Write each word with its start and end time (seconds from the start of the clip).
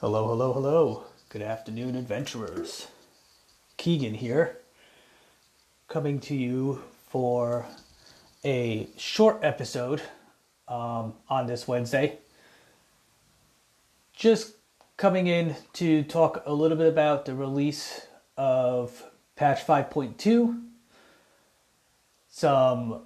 Hello, 0.00 0.28
hello, 0.28 0.52
hello. 0.52 1.04
Good 1.28 1.42
afternoon, 1.42 1.96
adventurers. 1.96 2.86
Keegan 3.78 4.14
here, 4.14 4.58
coming 5.88 6.20
to 6.20 6.36
you 6.36 6.84
for 7.08 7.66
a 8.44 8.86
short 8.96 9.40
episode 9.42 10.00
um, 10.68 11.14
on 11.28 11.48
this 11.48 11.66
Wednesday. 11.66 12.20
Just 14.12 14.54
coming 14.96 15.26
in 15.26 15.56
to 15.72 16.04
talk 16.04 16.44
a 16.46 16.52
little 16.52 16.76
bit 16.76 16.86
about 16.86 17.24
the 17.24 17.34
release 17.34 18.06
of 18.36 19.02
patch 19.34 19.66
5.2, 19.66 20.62
some 22.28 23.00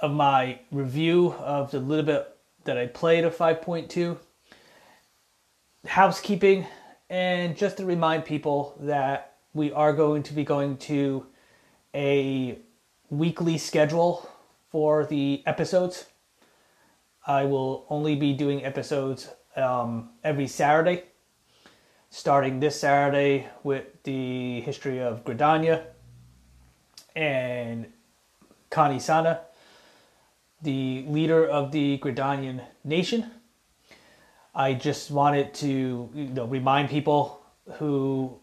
of 0.00 0.10
my 0.10 0.58
review 0.72 1.32
of 1.38 1.70
the 1.70 1.78
little 1.78 2.04
bit 2.04 2.36
that 2.64 2.76
I 2.76 2.88
played 2.88 3.22
of 3.22 3.36
5.2, 3.36 4.18
housekeeping, 5.86 6.66
and 7.08 7.56
just 7.56 7.76
to 7.78 7.86
remind 7.86 8.24
people 8.24 8.76
that 8.80 9.36
we 9.54 9.72
are 9.72 9.92
going 9.92 10.22
to 10.24 10.34
be 10.34 10.44
going 10.44 10.76
to 10.76 11.26
a 11.94 12.58
weekly 13.10 13.56
schedule 13.56 14.28
for 14.70 15.06
the 15.06 15.42
episodes. 15.46 16.06
I 17.26 17.44
will 17.44 17.86
only 17.88 18.14
be 18.16 18.32
doing 18.32 18.64
episodes 18.64 19.30
um, 19.56 20.10
every 20.22 20.46
Saturday, 20.46 21.04
starting 22.10 22.60
this 22.60 22.78
Saturday 22.78 23.48
with 23.62 23.84
the 24.02 24.60
history 24.60 25.00
of 25.00 25.24
Gridania 25.24 25.84
and 27.14 27.86
Kan-E-Senna, 28.70 29.40
the 30.62 31.04
leader 31.08 31.46
of 31.46 31.72
the 31.72 31.98
Gridanian 31.98 32.62
nation. 32.84 33.30
I 34.58 34.72
just 34.72 35.10
wanted 35.10 35.52
to 35.56 36.08
you 36.14 36.28
know 36.28 36.46
remind 36.46 36.88
people 36.88 37.44
who 37.74 38.38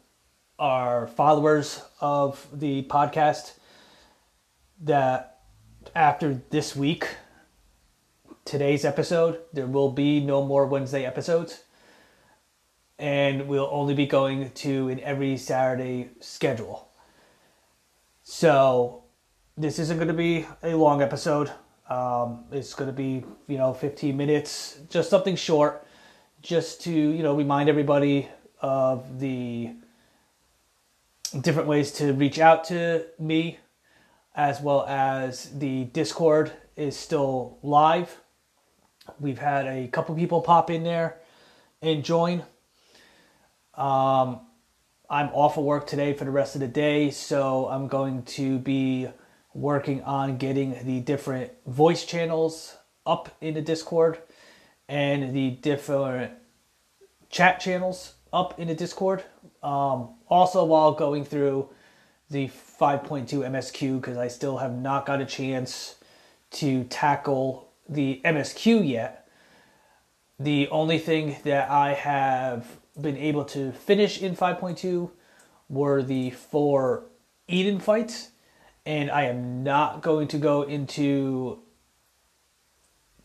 are 0.60 1.08
followers 1.08 1.82
of 2.02 2.48
the 2.54 2.84
podcast 2.84 3.54
that 4.84 5.40
after 5.96 6.40
this 6.52 6.76
week 6.76 7.08
today's 8.46 8.86
episode 8.86 9.40
there 9.54 9.66
will 9.66 9.90
be 9.90 10.20
no 10.20 10.46
more 10.46 10.68
Wednesday 10.68 11.04
episodes 11.04 11.64
and 13.00 13.48
we'll 13.48 13.70
only 13.72 13.96
be 13.96 14.06
going 14.06 14.52
to 14.52 14.90
an 14.90 15.00
every 15.00 15.36
Saturday 15.36 16.12
schedule. 16.20 16.90
So 18.22 19.06
this 19.58 19.80
isn't 19.80 19.98
going 19.98 20.10
to 20.10 20.14
be 20.14 20.46
a 20.62 20.76
long 20.76 21.02
episode. 21.02 21.52
Um, 21.90 22.44
it's 22.52 22.76
going 22.76 22.90
to 22.92 22.96
be 22.96 23.26
you 23.48 23.58
know 23.58 23.74
15 23.74 24.16
minutes, 24.16 24.78
just 24.92 25.10
something 25.10 25.36
short 25.36 25.88
just 26.44 26.82
to 26.82 26.92
you 26.92 27.24
know 27.24 27.36
remind 27.36 27.70
everybody 27.70 28.30
of 28.62 29.20
the 29.20 29.72
different 31.42 31.68
ways 31.68 31.92
to 31.94 32.14
reach 32.14 32.38
out 32.38 32.66
to 32.66 33.06
me 33.18 33.58
as 34.36 34.62
well 34.62 34.86
as 34.88 35.50
the 35.58 35.86
discord 35.86 36.52
is 36.76 36.96
still 36.96 37.58
live. 37.64 38.20
We've 39.20 39.40
had 39.40 39.66
a 39.66 39.88
couple 39.88 40.16
people 40.16 40.42
pop 40.42 40.70
in 40.70 40.84
there 40.84 41.18
and 41.82 42.04
join. 42.04 42.44
Um, 43.76 44.42
i'm 45.10 45.30
off 45.30 45.58
of 45.58 45.64
work 45.64 45.86
today 45.86 46.14
for 46.14 46.26
the 46.26 46.32
rest 46.32 46.56
of 46.56 46.62
the 46.62 46.68
day 46.68 47.12
so 47.12 47.68
i'm 47.68 47.88
going 47.88 48.24
to 48.24 48.58
be 48.58 49.08
working 49.54 50.02
on 50.04 50.38
getting 50.38 50.76
the 50.86 51.00
different 51.02 51.52
voice 51.68 52.06
channels 52.06 52.78
up 53.06 53.36
in 53.42 53.54
the 53.54 53.62
discord 53.62 54.18
and 54.88 55.34
the 55.34 55.52
different 55.52 56.34
chat 57.30 57.60
channels 57.60 58.14
up 58.32 58.60
in 58.60 58.68
the 58.68 58.76
Discord. 58.76 59.24
Um, 59.62 60.16
also, 60.28 60.66
while 60.66 60.92
going 60.92 61.24
through 61.24 61.70
the 62.30 62.48
5.2 62.48 63.28
MSQ, 63.28 64.02
because 64.02 64.18
I 64.18 64.28
still 64.28 64.58
have 64.58 64.74
not 64.74 65.06
got 65.06 65.22
a 65.22 65.26
chance 65.26 65.96
to 66.52 66.84
tackle 66.86 67.72
the 67.88 68.22
MSQ 68.26 68.88
yet. 68.88 69.28
The 70.40 70.68
only 70.70 71.00
thing 71.00 71.38
that 71.44 71.70
I 71.70 71.94
have 71.94 72.66
been 73.00 73.18
able 73.18 73.46
to 73.46 73.72
finish 73.72 74.22
in 74.22 74.36
5.2 74.36 75.10
were 75.70 76.02
the 76.02 76.32
four 76.32 77.06
Eden 77.48 77.80
fights, 77.80 78.30
and 78.86 79.10
I 79.10 79.24
am 79.24 79.64
not 79.64 80.02
going 80.02 80.28
to 80.30 80.38
go 80.38 80.64
into 80.64 81.60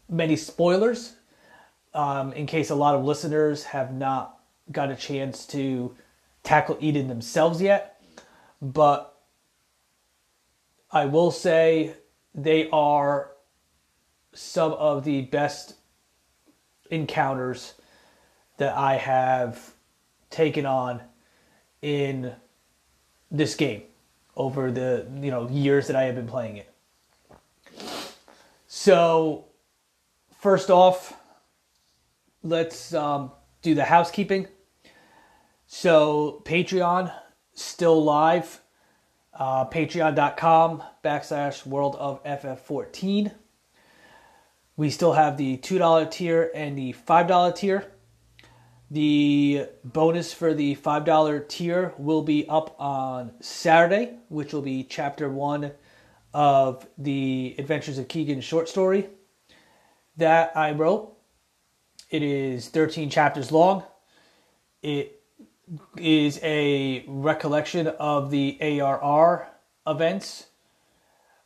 many 0.09 0.37
spoilers 0.37 1.15
um, 1.95 2.33
in 2.33 2.47
case 2.47 2.71
a 2.71 2.75
lot 2.75 2.95
of 2.95 3.05
listeners 3.05 3.65
have 3.65 3.93
not 3.93 4.41
got 4.71 4.91
a 4.91 4.97
chance 4.97 5.47
to 5.47 5.95
tackle 6.43 6.77
Eden 6.81 7.09
themselves 7.09 7.61
yet. 7.61 8.01
But 8.61 9.15
I 10.91 11.07
will 11.07 11.31
say 11.31 11.95
they 12.35 12.69
are 12.71 13.31
some 14.33 14.73
of 14.73 15.05
the 15.05 15.23
best 15.23 15.75
encounters 16.91 17.75
that 18.57 18.77
I 18.77 18.97
have 18.97 19.75
taken 20.31 20.67
on 20.67 21.01
in 21.83 22.33
this 23.31 23.55
game 23.55 23.83
over 24.37 24.71
the 24.71 25.07
you 25.21 25.31
know 25.31 25.49
years 25.49 25.87
that 25.89 25.97
I 25.97 26.05
have 26.05 26.15
been 26.15 26.27
playing 26.27 26.57
it. 26.57 26.73
So 28.67 29.47
first 30.41 30.71
off, 30.71 31.18
let's 32.43 32.95
um, 32.95 33.33
do 33.63 33.75
the 33.75 33.85
housekeeping. 33.85 34.47
So, 35.67 36.43
Patreon 36.45 37.13
still 37.55 38.03
live. 38.03 38.61
Uh, 39.35 39.67
Patreon.com 39.67 40.83
backslash 41.05 41.65
World 41.67 41.95
of 41.97 42.23
FF14. 42.25 43.33
We 44.77 44.91
still 44.91 45.13
have 45.13 45.37
the 45.37 45.59
$2 45.59 46.11
tier 46.11 46.51
and 46.55 46.79
the 46.79 46.95
$5 47.07 47.57
tier. 47.57 47.93
The 48.91 49.67
bonus 49.85 50.33
for 50.33 50.55
the 50.55 50.77
$5 50.77 51.49
tier 51.49 51.93
will 51.99 52.23
be 52.23 52.49
up 52.49 52.75
on 52.81 53.33
Saturday, 53.41 54.15
which 54.29 54.53
will 54.55 54.63
be 54.63 54.83
chapter 54.83 55.29
one 55.29 55.73
of 56.33 56.87
the 56.97 57.55
Adventures 57.59 57.99
of 57.99 58.09
Keegan 58.09 58.41
short 58.41 58.69
story 58.69 59.09
that 60.17 60.57
I 60.57 60.73
wrote. 60.73 61.18
It 62.11 62.23
is 62.23 62.69
13 62.69 63.11
chapters 63.11 63.53
long. 63.53 63.85
It 64.83 65.21
is 65.99 66.41
a 66.43 67.05
recollection 67.07 67.87
of 67.87 68.31
the 68.31 68.57
ARR 68.63 69.47
events 69.87 70.47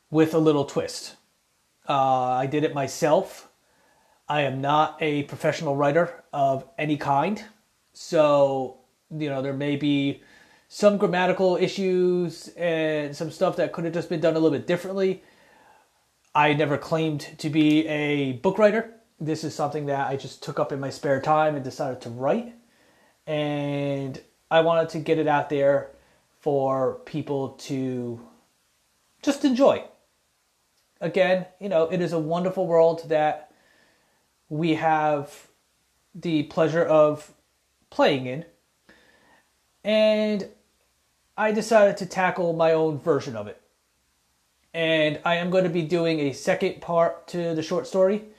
with 0.09 0.35
a 0.35 0.39
little 0.39 0.65
twist. 0.65 1.17
Uh, 1.89 1.95
I 1.95 2.47
did 2.47 2.63
it 2.63 2.75
myself. 2.75 3.49
I 4.29 4.43
am 4.43 4.61
not 4.61 4.99
a 5.01 5.25
professional 5.25 5.75
writer 5.75 6.23
of 6.33 6.65
any 6.79 6.97
kind. 6.97 7.43
So, 7.93 8.79
you 9.11 9.29
know, 9.29 9.43
there 9.43 9.53
may 9.53 9.75
be 9.75 10.23
some 10.69 10.97
grammatical 10.97 11.57
issues 11.57 12.49
and 12.57 13.17
some 13.17 13.33
stuff 13.33 13.57
that 13.57 13.73
could 13.73 13.85
have 13.85 13.95
just 13.95 14.09
been 14.09 14.21
done 14.21 14.35
a 14.35 14.39
little 14.39 14.57
bit 14.57 14.69
differently. 14.69 15.25
I 16.37 16.55
never 16.55 16.79
claimed 16.79 17.27
to 17.39 17.51
be 17.51 17.87
a 17.89 18.35
book 18.35 18.59
writer 18.59 18.95
this 19.25 19.45
is 19.45 19.55
something 19.55 19.87
that 19.87 20.09
I 20.09 20.17
just 20.17 20.43
took 20.43 20.59
up 20.59 20.73
in 20.73 20.81
my 20.81 20.91
spare 20.91 21.21
time 21.21 21.55
and 21.55 21.65
decided 21.65 22.01
to 22.03 22.11
write. 22.11 22.55
And 23.27 24.21
I 24.51 24.61
wanted 24.61 24.89
to 24.91 24.99
get 24.99 25.19
it 25.19 25.29
out 25.29 25.49
there 25.49 25.91
for 26.41 26.97
people 27.07 27.51
to 27.51 28.21
just 29.23 29.45
enjoy. 29.45 29.85
Again, 31.01 31.47
you 31.61 31.69
know, 31.69 31.85
it 31.85 32.01
is 32.01 32.13
a 32.13 32.19
wonderful 32.19 32.67
world 32.67 33.09
that 33.09 33.53
we 34.49 34.75
have 34.75 35.49
the 36.15 36.43
pleasure 36.45 36.85
of 36.85 37.33
playing 37.91 38.27
in. 38.27 38.45
And 39.85 40.49
I 41.37 41.53
decided 41.53 41.97
to 41.99 42.07
tackle 42.07 42.53
my 42.55 42.73
own 42.73 42.99
version 42.99 43.37
of 43.37 43.47
it. 43.47 43.61
And 44.75 45.21
I 45.25 45.37
am 45.37 45.51
going 45.51 45.65
to 45.65 45.71
be 45.71 45.83
doing 45.83 46.19
a 46.21 46.33
second 46.33 46.81
part 46.81 47.29
to 47.29 47.55
the 47.55 47.63
short 47.63 47.87
story 47.87 48.32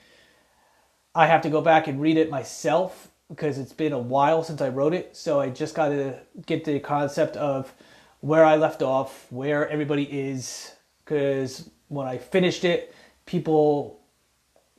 I 1.15 1.27
have 1.27 1.42
to 1.42 1.50
go 1.50 1.62
back 1.62 1.88
and 1.88 2.01
read 2.01 2.18
it 2.18 2.30
myself 2.30 3.10
because 3.30 3.57
it's 3.57 3.74
been 3.74 3.94
a 3.94 4.00
while 4.00 4.44
since 4.44 4.62
I 4.62 4.69
wrote 4.69 4.94
it. 4.94 5.15
So 5.15 5.39
I 5.39 5.50
just 5.50 5.75
got 5.75 5.89
to 5.89 6.19
get 6.45 6.65
the 6.65 6.80
concept 6.80 7.38
of 7.38 7.74
where 8.21 8.45
I 8.45 8.56
left 8.56 8.81
off, 8.81 9.31
where 9.31 9.68
everybody 9.69 10.04
is. 10.04 10.71
Because 11.04 11.69
when 11.88 12.07
I 12.07 12.18
finished 12.18 12.63
it, 12.63 12.95
people 13.25 14.00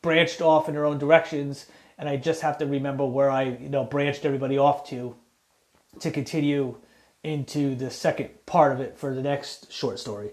branched 0.02 0.40
off 0.40 0.68
in 0.68 0.74
their 0.74 0.84
own 0.84 0.98
directions, 0.98 1.66
and 1.98 2.08
I 2.08 2.16
just 2.16 2.42
have 2.42 2.58
to 2.58 2.66
remember 2.66 3.06
where 3.06 3.30
I, 3.30 3.42
you 3.42 3.68
know, 3.68 3.84
branched 3.84 4.24
everybody 4.24 4.58
off 4.58 4.88
to, 4.90 5.14
to 6.00 6.10
continue 6.10 6.76
into 7.22 7.74
the 7.74 7.90
second 7.90 8.30
part 8.44 8.72
of 8.72 8.80
it 8.80 8.98
for 8.98 9.14
the 9.14 9.22
next 9.22 9.72
short 9.72 9.98
story. 9.98 10.30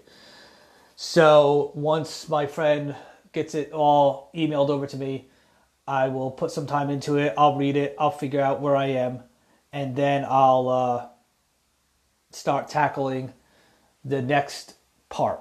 So 0.96 1.72
once 1.74 2.28
my 2.28 2.46
friend 2.46 2.94
gets 3.32 3.54
it 3.54 3.72
all 3.72 4.30
emailed 4.34 4.68
over 4.68 4.86
to 4.86 4.96
me, 4.96 5.28
I 5.86 6.08
will 6.08 6.30
put 6.30 6.50
some 6.50 6.66
time 6.66 6.90
into 6.90 7.16
it. 7.16 7.34
I'll 7.36 7.56
read 7.56 7.76
it. 7.76 7.96
I'll 7.98 8.10
figure 8.10 8.40
out 8.40 8.60
where 8.60 8.76
I 8.76 8.86
am, 8.86 9.20
and 9.72 9.96
then 9.96 10.24
I'll 10.28 10.68
uh, 10.68 11.08
start 12.30 12.68
tackling 12.68 13.32
the 14.04 14.22
next 14.22 14.74
part. 15.08 15.40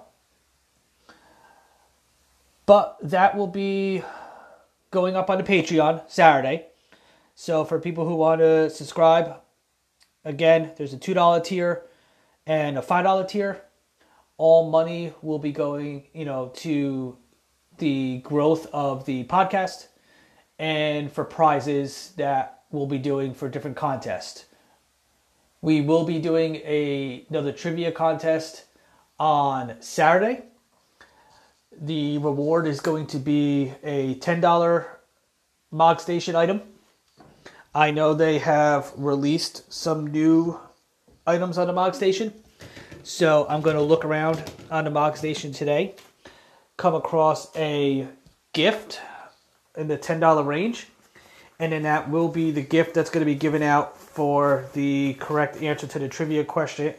But 2.66 2.98
that 3.02 3.36
will 3.36 3.48
be 3.48 4.04
going 4.92 5.16
up 5.16 5.30
on 5.30 5.38
the 5.38 5.44
Patreon 5.44 6.10
Saturday. 6.10 6.68
So 7.36 7.66
for 7.66 7.80
people 7.80 8.08
who 8.08 8.16
want 8.16 8.40
to 8.40 8.70
subscribe, 8.70 9.36
again, 10.24 10.74
there's 10.78 10.94
a 10.94 10.98
$2 10.98 11.44
tier 11.44 11.84
and 12.46 12.78
a 12.78 12.82
$5 12.82 13.28
tier. 13.28 13.62
All 14.38 14.70
money 14.70 15.14
will 15.22 15.40
be 15.40 15.52
going, 15.52 16.08
you 16.14 16.26
know, 16.26 16.52
to 16.58 17.18
the 17.78 18.20
growth 18.20 18.68
of 18.74 19.06
the 19.06 19.24
podcast 19.26 19.88
and 20.62 21.12
for 21.12 21.24
prizes 21.24 22.14
that 22.18 22.62
we'll 22.70 22.86
be 22.86 23.00
doing 23.00 23.34
for 23.34 23.50
different 23.50 23.76
contests. 23.76 24.46
We 25.60 25.82
will 25.82 26.06
be 26.06 26.20
doing 26.20 26.58
a, 26.58 27.26
another 27.32 27.52
trivia 27.52 27.92
contest 27.92 28.66
on 29.20 29.76
Saturday. 29.80 30.44
The 31.82 32.20
reward 32.20 32.68
is 32.68 32.80
going 32.80 33.08
to 33.08 33.18
be 33.18 33.74
a 33.84 34.14
$10 34.16 34.86
Mog 35.72 36.00
Station 36.00 36.36
item. 36.36 36.62
I 37.74 37.90
know 37.90 38.14
they 38.14 38.38
have 38.38 38.92
released 38.96 39.74
some 39.74 40.12
new 40.12 40.60
items 41.26 41.58
on 41.58 41.66
the 41.66 41.74
Mog 41.74 41.96
Station. 41.96 42.34
So 43.02 43.48
I'm 43.50 43.62
going 43.62 43.78
to 43.78 43.82
look 43.82 44.06
around 44.06 44.52
on 44.70 44.84
the 44.84 44.92
Mog 44.92 45.18
Station 45.18 45.54
today, 45.54 45.96
come 46.78 46.94
across 46.94 47.50
a 47.56 48.08
gift 48.54 49.02
in 49.78 49.88
the 49.88 49.98
$10 49.98 50.46
range, 50.46 50.88
and 51.60 51.72
then 51.72 51.84
that 51.84 52.10
will 52.10 52.28
be 52.28 52.52
the 52.52 52.62
gift 52.62 52.94
that's 52.94 53.10
going 53.10 53.26
to 53.26 53.32
be 53.32 53.36
given 53.36 53.62
out 53.62 53.98
for 53.98 54.66
the 54.74 55.16
correct 55.20 55.62
answer 55.62 55.88
to 55.88 56.00
the 56.00 56.10
trivia 56.10 56.44
question. 56.44 56.94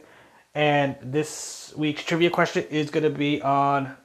And 0.54 0.96
this 1.02 1.72
week's 1.76 2.04
trivia 2.04 2.30
question 2.30 2.64
is 2.70 2.90
going 2.90 3.04
to 3.04 3.10
be 3.10 3.42
on 3.42 3.96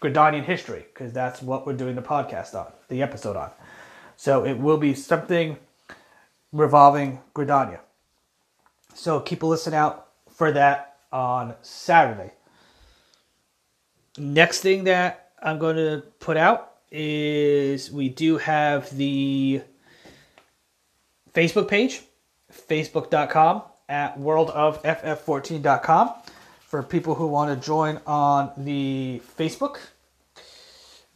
Gridanian 0.00 0.44
history 0.44 0.84
because 0.92 1.12
that's 1.12 1.42
what 1.42 1.66
we're 1.66 1.74
doing 1.74 1.96
the 1.96 2.02
podcast 2.02 2.54
on, 2.54 2.72
the 2.88 3.02
episode 3.02 3.36
on. 3.36 3.50
So 4.16 4.44
it 4.44 4.58
will 4.58 4.78
be 4.78 4.94
something 4.94 5.58
revolving 6.52 7.20
Gridania. 7.34 7.80
So 8.94 9.20
keep 9.20 9.42
a 9.42 9.46
listen 9.46 9.74
out 9.74 10.08
for 10.30 10.52
that 10.52 10.96
on 11.12 11.54
Saturday. 11.62 12.32
Next 14.18 14.60
thing 14.60 14.84
that 14.84 15.32
I'm 15.42 15.58
going 15.58 15.76
to 15.76 16.02
put 16.18 16.36
out 16.36 16.75
is 16.96 17.92
we 17.92 18.08
do 18.08 18.38
have 18.38 18.96
the 18.96 19.60
Facebook 21.34 21.68
page, 21.68 22.00
facebook.com 22.50 23.62
at 23.88 24.18
worldofff14.com 24.18 26.14
for 26.60 26.82
people 26.82 27.14
who 27.14 27.26
want 27.26 27.60
to 27.60 27.66
join 27.66 28.00
on 28.06 28.50
the 28.56 29.20
Facebook. 29.38 29.78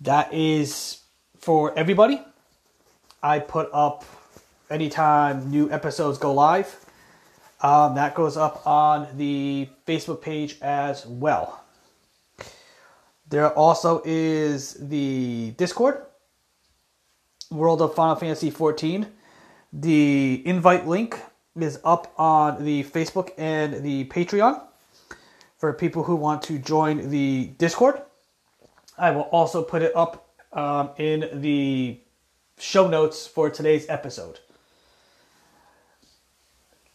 That 0.02 0.32
is 0.34 1.00
for 1.38 1.76
everybody. 1.78 2.22
I 3.22 3.38
put 3.38 3.70
up 3.72 4.04
anytime 4.70 5.50
new 5.50 5.70
episodes 5.70 6.18
go 6.18 6.34
live. 6.34 6.84
Um, 7.62 7.94
that 7.94 8.14
goes 8.14 8.36
up 8.36 8.66
on 8.66 9.08
the 9.16 9.68
Facebook 9.86 10.20
page 10.20 10.58
as 10.62 11.06
well. 11.06 11.59
There 13.30 13.56
also 13.56 14.02
is 14.04 14.74
the 14.74 15.52
Discord, 15.56 16.02
World 17.52 17.80
of 17.80 17.94
Final 17.94 18.16
Fantasy 18.16 18.50
14. 18.50 19.06
The 19.72 20.42
invite 20.44 20.88
link 20.88 21.16
is 21.54 21.78
up 21.84 22.12
on 22.18 22.64
the 22.64 22.82
Facebook 22.82 23.30
and 23.38 23.84
the 23.84 24.06
Patreon 24.06 24.60
for 25.58 25.72
people 25.72 26.02
who 26.02 26.16
want 26.16 26.42
to 26.42 26.58
join 26.58 27.08
the 27.08 27.52
Discord. 27.56 28.02
I 28.98 29.12
will 29.12 29.28
also 29.30 29.62
put 29.62 29.82
it 29.82 29.94
up 29.94 30.28
um, 30.52 30.90
in 30.98 31.40
the 31.40 32.00
show 32.58 32.88
notes 32.88 33.28
for 33.28 33.48
today's 33.48 33.88
episode. 33.88 34.40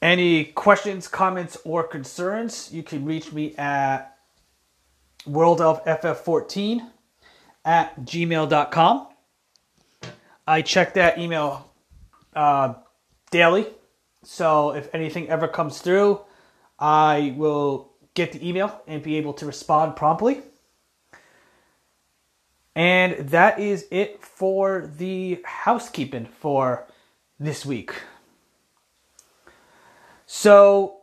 Any 0.02 0.44
questions, 0.44 1.08
comments, 1.08 1.58
or 1.64 1.84
concerns, 1.84 2.74
you 2.74 2.84
can 2.84 3.06
reach 3.06 3.32
me 3.32 3.56
at 3.56 4.15
worldofff14 5.28 6.82
at 7.64 8.00
gmail.com. 8.02 9.08
I 10.48 10.62
check 10.62 10.94
that 10.94 11.18
email 11.18 11.72
uh, 12.36 12.76
daily. 13.32 13.68
So 14.24 14.72
if 14.72 14.94
anything 14.94 15.30
ever 15.30 15.48
comes 15.48 15.80
through, 15.80 16.22
I 16.80 17.34
will 17.38 17.92
get 18.14 18.32
the 18.32 18.48
email 18.48 18.82
and 18.88 19.02
be 19.02 19.18
able 19.18 19.34
to 19.34 19.46
respond 19.46 19.96
promptly. 19.96 20.42
And 22.76 23.30
that 23.30 23.60
is 23.60 23.88
it 23.90 24.22
for 24.22 24.90
the 24.98 25.42
housekeeping 25.46 26.26
for 26.26 26.86
this 27.40 27.66
week. 27.66 27.94
So, 30.26 30.98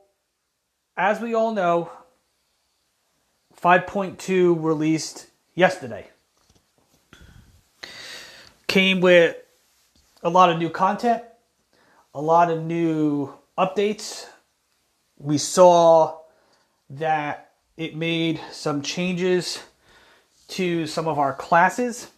as 0.96 1.20
we 1.20 1.34
all 1.34 1.54
know, 1.54 1.90
5.2 3.62 4.56
released 4.60 5.28
yesterday. 5.54 6.08
Came 8.66 9.00
with 9.00 9.36
a 10.20 10.30
lot 10.30 10.50
of 10.50 10.58
new 10.58 10.68
content, 10.68 11.22
a 12.12 12.20
lot 12.20 12.50
of 12.50 12.64
new 12.64 13.32
updates. 13.56 14.26
We 15.16 15.38
saw 15.38 16.18
that 16.90 17.52
it 17.76 17.94
made 17.94 18.40
some 18.50 18.82
changes 18.82 19.62
to 20.48 20.88
some 20.88 21.06
of 21.06 21.20
our 21.20 21.32
classes. 21.32 22.10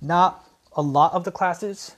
Not 0.00 0.44
a 0.72 0.82
lot 0.82 1.12
of 1.12 1.22
the 1.22 1.30
classes, 1.30 1.94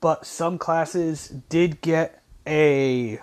but 0.00 0.26
some 0.26 0.58
classes 0.58 1.26
did 1.48 1.80
get 1.80 2.22
a 2.46 3.18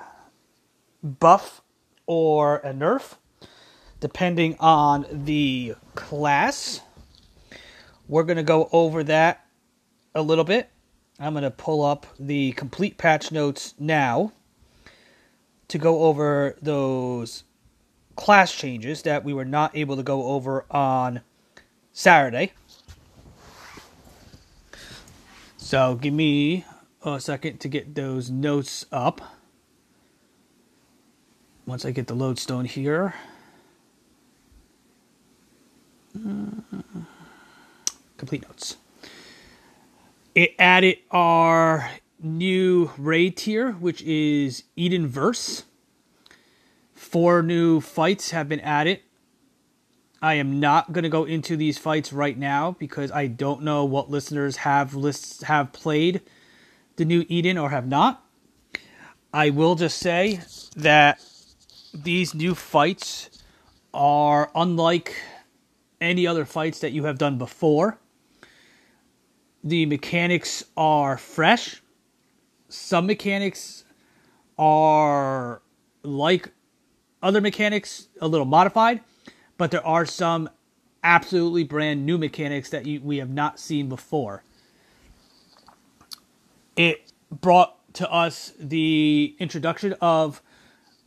buff 1.02 1.62
or 2.06 2.58
a 2.58 2.74
nerf 2.74 3.16
depending 4.02 4.58
on 4.60 5.06
the 5.10 5.76
class. 5.96 6.82
We're 8.10 8.24
going 8.24 8.38
to 8.38 8.44
go 8.44 8.68
over 8.74 9.06
that 9.06 9.46
a 10.14 10.22
little 10.22 10.44
bit. 10.44 10.70
I'm 11.18 11.34
going 11.34 11.44
to 11.44 11.52
pull 11.52 11.86
up 11.86 12.06
the 12.20 12.52
complete 12.54 12.98
patch 12.98 13.32
notes 13.32 13.74
now 13.80 14.34
to 15.70 15.78
go 15.78 16.04
over 16.04 16.58
those 16.62 17.46
class 18.18 18.54
changes 18.54 19.04
that 19.04 19.24
we 19.24 19.34
were 19.34 19.46
not 19.46 19.78
able 19.78 19.96
to 19.96 20.04
go 20.04 20.24
over 20.24 20.66
on 20.70 21.22
Saturday. 21.94 22.52
So 25.58 25.96
give 25.96 26.14
me 26.14 26.66
a 27.04 27.20
second 27.20 27.60
to 27.60 27.70
get 27.70 27.96
those 27.96 28.30
notes 28.30 28.86
up. 28.92 29.22
Once 31.66 31.86
I 31.86 31.92
get 31.92 32.08
the 32.08 32.16
lodestone 32.16 32.66
here. 32.66 33.14
Uh, 36.16 36.82
complete 38.18 38.44
notes. 38.44 38.78
It 40.36 40.56
added 40.60 40.98
our 41.10 41.90
new 42.22 42.92
raid 42.98 43.38
tier, 43.38 43.72
which 43.74 44.02
is 44.04 44.64
Eden 44.76 45.08
Verse. 45.08 45.64
Four 46.94 47.42
new 47.42 47.82
fights 47.82 48.32
have 48.32 48.48
been 48.48 48.60
added. 48.60 49.02
I 50.22 50.36
am 50.36 50.60
not 50.60 50.94
going 50.94 51.04
to 51.04 51.10
go 51.10 51.24
into 51.24 51.58
these 51.58 51.80
fights 51.80 52.14
right 52.14 52.38
now 52.38 52.76
because 52.78 53.12
I 53.12 53.26
don't 53.26 53.64
know 53.64 53.86
what 53.86 54.12
listeners 54.12 54.58
have 54.58 54.94
lists 54.94 55.42
have 55.44 55.74
played 55.74 56.22
the 56.98 57.06
new 57.06 57.26
Eden 57.28 57.58
or 57.58 57.72
have 57.72 57.88
not. 57.88 58.24
I 59.34 59.50
will 59.50 59.76
just 59.76 59.98
say 59.98 60.42
that 60.76 61.20
these 61.94 62.36
new 62.36 62.54
fights 62.54 63.30
are 63.94 64.52
unlike 64.54 65.16
any 66.02 66.26
other 66.26 66.44
fights 66.44 66.80
that 66.80 66.92
you 66.92 67.06
have 67.06 67.18
done 67.18 67.38
before. 67.38 68.00
The 69.64 69.86
mechanics 69.86 70.66
are 70.76 71.18
fresh. 71.18 71.82
Some 72.68 73.06
mechanics 73.06 73.84
are 74.58 75.62
like 76.04 76.52
other 77.22 77.40
mechanics, 77.40 78.08
a 78.20 78.28
little 78.28 78.46
modified, 78.46 79.02
but 79.58 79.70
there 79.70 79.86
are 79.86 80.06
some 80.06 80.50
absolutely 81.04 81.64
brand 81.64 82.06
new 82.06 82.18
mechanics 82.18 82.70
that 82.70 82.86
you, 82.86 83.00
we 83.02 83.18
have 83.18 83.30
not 83.30 83.60
seen 83.60 83.88
before. 83.88 84.44
It 86.76 87.12
brought 87.30 87.78
to 87.94 88.12
us 88.12 88.54
the 88.60 89.36
introduction 89.40 89.94
of 90.02 90.42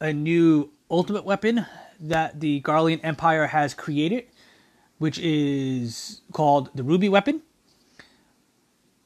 a 0.00 0.12
new 0.12 0.70
ultimate 0.90 1.24
weapon 1.24 1.66
that 1.98 2.40
the 2.40 2.60
Garlean 2.60 3.00
Empire 3.02 3.48
has 3.48 3.74
created 3.74 4.26
which 4.98 5.18
is 5.18 6.22
called 6.32 6.70
the 6.74 6.82
Ruby 6.82 7.08
Weapon. 7.08 7.42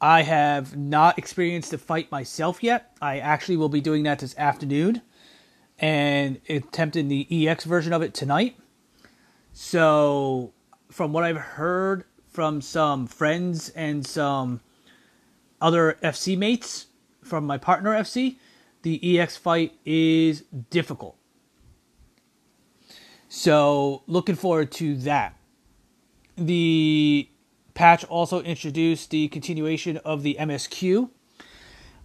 I 0.01 0.23
have 0.23 0.77
not 0.77 1.19
experienced 1.19 1.73
the 1.73 1.79
fight 1.79 2.11
myself 2.13 2.63
yet. 2.63 2.97
I 3.03 3.19
actually 3.19 3.57
will 3.57 3.69
be 3.69 3.81
doing 3.81 4.05
that 4.05 4.21
this 4.21 4.37
afternoon 4.39 5.03
and 5.79 6.41
attempting 6.49 7.09
the 7.09 7.49
EX 7.49 7.65
version 7.65 7.93
of 7.93 8.03
it 8.03 8.15
tonight. 8.15 8.57
So, 9.53 10.53
from 10.91 11.13
what 11.13 11.25
I've 11.25 11.37
heard 11.37 12.05
from 12.29 12.61
some 12.61 13.07
friends 13.07 13.71
and 13.71 14.07
some 14.07 14.61
other 15.61 15.99
FC 16.03 16.39
mates 16.39 16.87
from 17.23 17.45
my 17.45 17.59
partner 17.59 17.91
FC, 17.91 18.37
the 18.83 19.19
EX 19.19 19.37
fight 19.37 19.75
is 19.85 20.45
difficult. 20.71 21.17
So, 23.29 24.05
looking 24.07 24.37
forward 24.37 24.71
to 24.73 24.97
that. 24.99 25.38
The 26.39 27.29
patch 27.75 28.05
also 28.05 28.41
introduced 28.43 29.11
the 29.11 29.27
continuation 29.29 29.97
of 29.99 30.23
the 30.23 30.37
MSQ, 30.39 31.11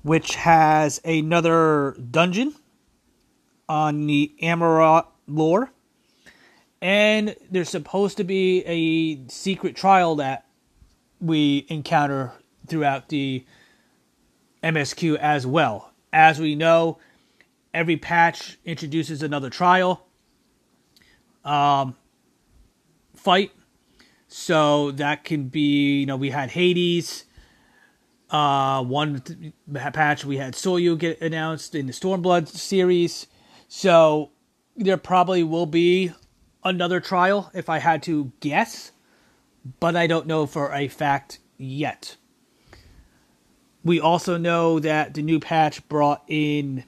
which 0.01 0.35
has 0.35 0.99
another 1.05 1.95
dungeon 2.09 2.55
on 3.69 4.07
the 4.07 4.33
Amaurot 4.41 5.05
lore. 5.27 5.71
And 6.81 7.35
there's 7.49 7.69
supposed 7.69 8.17
to 8.17 8.23
be 8.23 8.63
a 8.65 9.27
secret 9.29 9.75
trial 9.75 10.15
that 10.15 10.47
we 11.21 11.65
encounter 11.69 12.33
throughout 12.67 13.09
the 13.09 13.45
MSQ 14.63 15.15
as 15.17 15.45
well. 15.45 15.93
As 16.11 16.39
we 16.39 16.55
know, 16.55 16.97
every 17.73 17.97
patch 17.97 18.57
introduces 18.65 19.21
another 19.21 19.49
trial 19.49 20.07
um, 21.45 21.95
fight. 23.15 23.51
So 24.35 24.89
that 24.93 25.25
can 25.25 25.49
be, 25.49 25.99
you 25.99 26.05
know, 26.07 26.15
we 26.15 26.31
had 26.31 26.49
Hades. 26.49 27.25
Uh, 28.31 28.83
one 28.83 29.21
patch 29.71 30.25
we 30.25 30.37
had 30.37 30.55
Soyu 30.55 30.97
get 30.97 31.21
announced 31.21 31.75
in 31.75 31.85
the 31.85 31.93
Stormblood 31.93 32.47
series. 32.47 33.27
So 33.67 34.31
there 34.75 34.97
probably 34.97 35.43
will 35.43 35.67
be 35.67 36.13
another 36.63 36.99
trial 36.99 37.51
if 37.53 37.69
I 37.69 37.77
had 37.77 38.01
to 38.03 38.31
guess, 38.39 38.91
but 39.79 39.95
I 39.95 40.07
don't 40.07 40.25
know 40.25 40.47
for 40.47 40.73
a 40.73 40.87
fact 40.87 41.37
yet. 41.59 42.17
We 43.83 43.99
also 43.99 44.37
know 44.37 44.79
that 44.79 45.13
the 45.13 45.21
new 45.21 45.39
patch 45.39 45.87
brought 45.87 46.23
in 46.27 46.85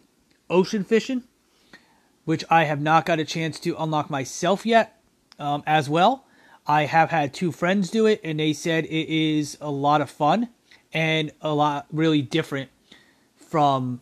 ocean 0.50 0.84
fishing, 0.84 1.25
which 2.24 2.44
I 2.50 2.64
have 2.64 2.82
not 2.82 3.06
got 3.06 3.20
a 3.20 3.24
chance 3.24 3.60
to 3.60 3.75
unlock 3.78 4.10
myself 4.10 4.66
yet 4.66 5.00
um, 5.38 5.62
as 5.68 5.88
well. 5.88 6.25
I 6.67 6.86
have 6.86 7.12
had 7.12 7.34
two 7.34 7.51
friends 7.51 7.89
do 7.89 8.05
it, 8.05 8.22
and 8.24 8.39
they 8.39 8.53
said 8.53 8.86
it 8.86 9.10
is 9.10 9.57
a 9.62 9.69
lot 9.69 10.01
of 10.01 10.10
fun 10.10 10.50
and 10.93 11.31
a 11.41 11.53
lot 11.53 11.88
really 11.91 12.22
different 12.22 12.69
from 13.36 14.01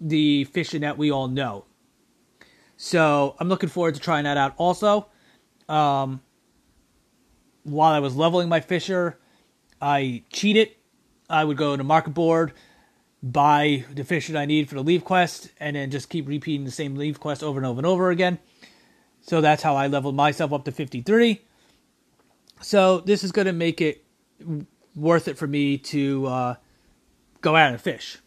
the 0.00 0.44
fishing 0.44 0.80
that 0.82 0.96
we 0.96 1.10
all 1.10 1.28
know. 1.28 1.64
So 2.76 3.36
I'm 3.38 3.48
looking 3.48 3.68
forward 3.68 3.94
to 3.96 4.00
trying 4.00 4.24
that 4.24 4.36
out. 4.36 4.54
Also, 4.56 5.08
um, 5.68 6.22
while 7.64 7.92
I 7.92 7.98
was 7.98 8.16
leveling 8.16 8.48
my 8.48 8.60
fisher, 8.60 9.18
I 9.80 10.22
cheated 10.30 10.70
I 11.30 11.44
would 11.44 11.56
go 11.56 11.76
to 11.76 11.84
market 11.84 12.14
board, 12.14 12.52
buy 13.22 13.84
the 13.92 14.04
fish 14.04 14.28
that 14.28 14.36
I 14.36 14.46
need 14.46 14.68
for 14.68 14.76
the 14.76 14.84
levequest, 14.84 15.50
and 15.60 15.76
then 15.76 15.90
just 15.90 16.08
keep 16.08 16.26
repeating 16.26 16.64
the 16.64 16.70
same 16.70 16.96
levequest 16.96 17.42
over 17.42 17.58
and 17.58 17.66
over 17.66 17.78
and 17.78 17.86
over 17.86 18.10
again. 18.10 18.38
So 19.20 19.40
that's 19.40 19.62
how 19.62 19.76
I 19.76 19.88
leveled 19.88 20.14
myself 20.14 20.52
up 20.52 20.64
to 20.64 20.72
53. 20.72 21.42
So 22.60 23.00
this 23.00 23.24
is 23.24 23.32
going 23.32 23.46
to 23.46 23.52
make 23.52 23.80
it 23.80 24.04
worth 24.94 25.28
it 25.28 25.38
for 25.38 25.46
me 25.46 25.78
to 25.78 26.26
uh, 26.26 26.54
go 27.40 27.56
out 27.56 27.70
and 27.70 27.80
fish. 27.80 28.18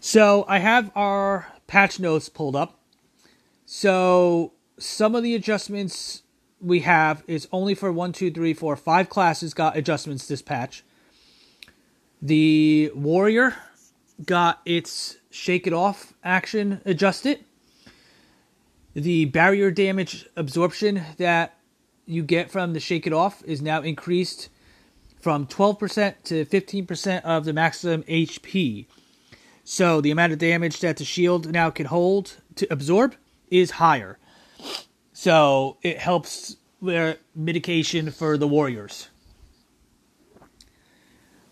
So 0.00 0.44
I 0.48 0.58
have 0.58 0.90
our 0.94 1.52
patch 1.66 1.98
notes 1.98 2.28
pulled 2.28 2.56
up. 2.56 2.80
So 3.66 4.52
some 4.78 5.14
of 5.14 5.22
the 5.22 5.34
adjustments 5.34 6.22
we 6.60 6.80
have 6.80 7.22
is 7.26 7.48
only 7.52 7.74
for 7.74 7.92
one, 7.92 8.12
two, 8.12 8.30
three, 8.30 8.54
four, 8.54 8.76
five 8.76 9.08
classes 9.08 9.54
got 9.54 9.76
adjustments 9.76 10.26
this 10.26 10.42
patch. 10.42 10.84
The 12.20 12.90
warrior 12.94 13.54
got 14.24 14.60
its 14.64 15.16
shake 15.30 15.66
it 15.66 15.72
off 15.72 16.14
action 16.24 16.80
adjusted. 16.84 17.44
The 18.94 19.26
barrier 19.26 19.70
damage 19.70 20.26
absorption 20.36 21.02
that 21.18 21.58
you 22.06 22.22
get 22.22 22.50
from 22.50 22.72
the 22.72 22.80
shake 22.80 23.06
it 23.06 23.12
off 23.12 23.42
is 23.44 23.60
now 23.60 23.82
increased 23.82 24.48
from 25.20 25.46
12% 25.46 26.14
to 26.24 26.44
15% 26.46 27.22
of 27.22 27.44
the 27.44 27.52
maximum 27.52 28.02
HP. 28.04 28.86
So 29.64 30.00
the 30.00 30.10
amount 30.10 30.32
of 30.32 30.38
damage 30.38 30.80
that 30.80 30.96
the 30.96 31.04
shield 31.04 31.52
now 31.52 31.70
can 31.70 31.86
hold 31.86 32.38
to 32.56 32.66
absorb 32.72 33.14
is 33.50 33.72
higher. 33.72 34.18
So 35.12 35.76
it 35.82 35.98
helps 35.98 36.56
their 36.80 37.18
mitigation 37.34 38.10
for 38.10 38.38
the 38.38 38.48
Warriors. 38.48 39.08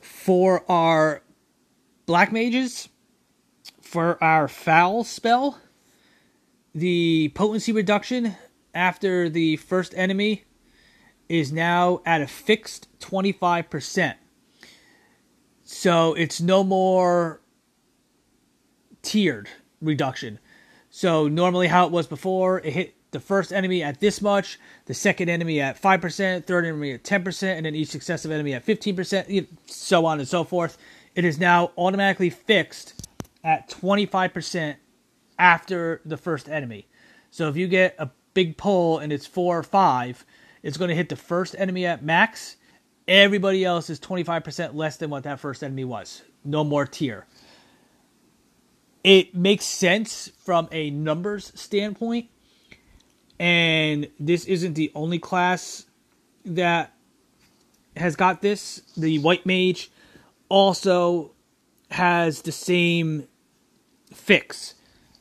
For 0.01 0.65
our 0.71 1.23
Black 2.07 2.33
Mages, 2.33 2.89
for 3.83 4.23
our 4.23 4.49
Foul 4.49 5.05
spell, 5.05 5.61
the 6.77 7.33
potency 7.35 7.73
reduction 7.73 8.37
after 8.75 9.31
the 9.31 9.57
first 9.57 9.95
enemy 9.97 10.45
is 11.27 11.51
now 11.51 12.03
at 12.05 12.21
a 12.21 12.27
fixed 12.27 12.87
25%. 13.01 14.15
So 15.65 16.13
it's 16.13 16.39
no 16.39 16.63
more 16.63 17.41
tiered 19.01 19.49
reduction. 19.81 20.39
So 20.91 21.29
normally 21.29 21.69
how 21.69 21.87
it 21.87 21.93
was 21.93 22.07
before, 22.07 22.61
it 22.61 22.75
hit 22.75 22.95
the 23.11 23.21
first 23.21 23.55
enemy 23.55 23.83
at 23.83 24.01
this 24.01 24.21
much, 24.21 24.59
the 24.85 24.93
second 24.93 25.31
enemy 25.31 25.63
at 25.63 25.81
5%, 25.81 26.45
third 26.45 26.67
enemy 26.67 26.93
at 26.93 27.03
10%, 27.03 27.57
and 27.57 27.65
then 27.65 27.75
each 27.75 27.89
successive 27.89 28.31
enemy 28.31 28.53
at 28.53 28.67
15%, 28.67 29.47
so 29.65 30.05
on 30.05 30.19
and 30.19 30.29
so 30.29 30.45
forth. 30.45 30.77
It 31.15 31.25
is 31.25 31.41
now 31.41 31.73
automatically 31.79 32.29
fixed 32.29 33.03
at 33.43 33.71
25% 33.71 34.77
after 35.39 36.01
the 36.05 36.17
first 36.17 36.49
enemy. 36.49 36.87
So 37.31 37.49
if 37.49 37.57
you 37.57 37.69
get 37.69 37.95
a 37.99 38.11
big 38.35 38.57
pull 38.57 38.99
and 38.99 39.13
it's 39.13 39.27
4 39.27 39.59
or 39.59 39.63
5, 39.63 40.25
it's 40.63 40.77
going 40.77 40.89
to 40.89 40.95
hit 40.95 41.09
the 41.09 41.17
first 41.17 41.55
enemy 41.59 41.87
at 41.87 42.05
max. 42.05 42.57
Everybody 43.07 43.65
else 43.65 43.89
is 43.91 44.01
25% 44.01 44.75
less 44.75 44.97
than 44.97 45.11
what 45.11 45.25
that 45.25 45.41
first 45.41 45.63
enemy 45.63 45.85
was. 45.85 46.23
No 46.45 46.65
more 46.65 46.87
tier. 46.87 47.27
It 49.05 49.35
makes 49.35 49.65
sense 49.65 50.33
from 50.39 50.69
a 50.73 50.91
numbers 50.91 51.53
standpoint 51.55 52.29
and 53.39 54.09
this 54.19 54.47
isn't 54.47 54.75
the 54.75 54.91
only 54.95 55.19
class 55.19 55.87
that 56.45 56.93
has 57.97 58.17
got 58.17 58.43
this. 58.43 58.83
The 58.97 59.19
White 59.19 59.47
Mage 59.47 59.91
also 60.49 61.33
has 61.91 62.43
the 62.43 62.53
same 62.53 63.29
fix 64.13 64.75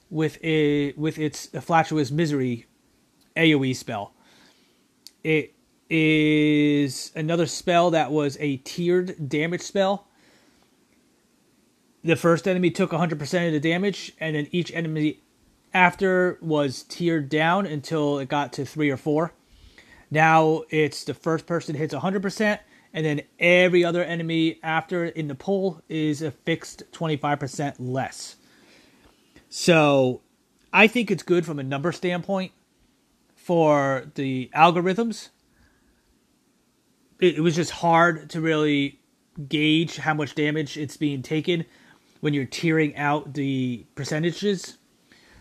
with 0.09 0.37
a 0.43 0.93
with 0.93 1.17
its 1.17 1.47
Afflatus 1.47 2.11
Misery 2.11 2.65
AoE 3.35 3.75
spell. 3.75 4.13
It 5.23 5.53
is 5.89 7.11
another 7.15 7.45
spell 7.45 7.91
that 7.91 8.11
was 8.11 8.37
a 8.39 8.57
tiered 8.57 9.29
damage 9.29 9.61
spell. 9.61 10.07
The 12.03 12.15
first 12.15 12.47
enemy 12.47 12.69
took 12.69 12.91
100% 12.91 13.47
of 13.47 13.53
the 13.53 13.59
damage, 13.59 14.13
and 14.19 14.35
then 14.35 14.47
each 14.51 14.71
enemy 14.73 15.21
after 15.73 16.37
was 16.41 16.83
tiered 16.83 17.29
down 17.29 17.65
until 17.65 18.19
it 18.19 18.29
got 18.29 18.53
to 18.53 18.65
three 18.65 18.89
or 18.89 18.97
four. 18.97 19.33
Now 20.11 20.63
it's 20.69 21.03
the 21.03 21.13
first 21.13 21.45
person 21.47 21.75
hits 21.75 21.93
100%, 21.93 22.59
and 22.93 23.05
then 23.05 23.21
every 23.39 23.83
other 23.83 24.03
enemy 24.03 24.59
after 24.63 25.05
in 25.05 25.27
the 25.27 25.35
pool 25.35 25.81
is 25.89 26.21
a 26.21 26.31
fixed 26.31 26.83
25% 26.91 27.75
less. 27.79 28.37
So 29.57 30.21
I 30.73 30.87
think 30.87 31.09
it's 31.09 31.23
good 31.23 31.45
from 31.45 31.59
a 31.59 31.63
number 31.63 31.93
standpoint 31.93 32.51
for 33.35 34.11
the 34.15 34.49
algorithms. 34.53 35.29
It, 37.21 37.35
it 37.35 37.41
was 37.41 37.55
just 37.55 37.71
hard 37.71 38.29
to 38.31 38.41
really 38.41 38.99
gauge 39.47 39.95
how 39.97 40.13
much 40.13 40.35
damage 40.35 40.77
it's 40.77 40.97
being 40.97 41.21
taken 41.21 41.65
when 42.19 42.33
you're 42.33 42.45
tiering 42.45 42.97
out 42.97 43.33
the 43.33 43.85
percentages 43.95 44.77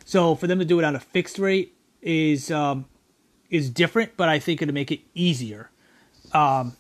so 0.05 0.35
for 0.35 0.47
them 0.47 0.59
to 0.59 0.65
do 0.65 0.79
it 0.79 0.85
on 0.85 0.95
a 0.95 1.01
fixed 1.01 1.39
rate 1.39 1.75
is 2.03 2.51
um, 2.51 2.85
is 3.51 3.71
different, 3.71 4.17
but 4.17 4.29
I 4.29 4.39
think 4.39 4.61
it'll 4.61 4.75
make 4.75 4.93
it 4.93 5.01
easier 5.15 5.71
um, 6.33 6.77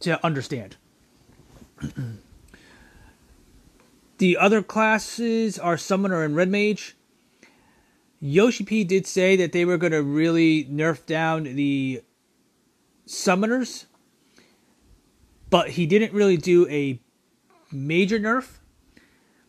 to 0.00 0.24
understand. 0.24 0.76
the 4.18 4.36
other 4.36 4.62
classes 4.62 5.58
are 5.58 5.76
Summoner 5.76 6.22
and 6.22 6.36
Red 6.36 6.48
Mage. 6.48 6.96
Yoshi 8.20 8.64
P 8.64 8.84
did 8.84 9.06
say 9.06 9.36
that 9.36 9.52
they 9.52 9.64
were 9.64 9.78
going 9.78 9.92
to 9.92 10.02
really 10.02 10.64
nerf 10.64 11.06
down 11.06 11.44
the 11.44 12.02
summoners 13.06 13.86
but 15.50 15.70
he 15.70 15.86
didn't 15.86 16.12
really 16.12 16.36
do 16.36 16.68
a 16.68 17.00
major 17.72 18.18
nerf. 18.18 18.58